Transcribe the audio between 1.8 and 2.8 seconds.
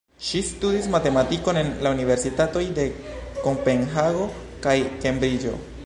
la universitatoj